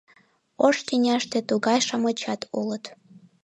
—Ош 0.65 0.77
тӱняште 0.87 1.39
тугай-шамычат 1.49 2.41
улыт... 2.59 2.85